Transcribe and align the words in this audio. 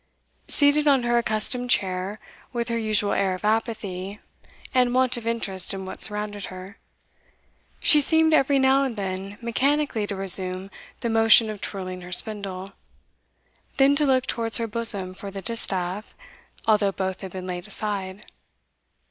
Seated 0.47 0.87
on 0.87 1.03
her 1.03 1.19
accustomed 1.19 1.69
chair, 1.69 2.19
with 2.51 2.69
her 2.69 2.77
usual 2.79 3.11
air 3.13 3.35
of 3.35 3.45
apathy, 3.45 4.17
and 4.73 4.95
want 4.95 5.15
of 5.15 5.27
interest 5.27 5.75
in 5.75 5.85
what 5.85 6.01
surrounded 6.01 6.45
her, 6.45 6.79
she 7.83 8.01
seemed 8.01 8.33
every 8.33 8.57
now 8.57 8.83
and 8.83 8.95
then 8.97 9.37
mechanically 9.41 10.07
to 10.07 10.15
resume 10.15 10.71
the 11.01 11.09
motion 11.11 11.51
of 11.51 11.61
twirling 11.61 12.01
her 12.01 12.11
spindle; 12.11 12.71
then 13.77 13.95
to 13.95 14.07
look 14.07 14.25
towards 14.25 14.57
her 14.57 14.65
bosom 14.65 15.13
for 15.13 15.29
the 15.29 15.43
distaff, 15.43 16.15
although 16.65 16.91
both 16.91 17.21
had 17.21 17.31
been 17.31 17.45
laid 17.45 17.67
aside. 17.67 18.25